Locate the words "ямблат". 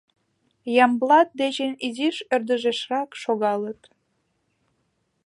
0.83-1.29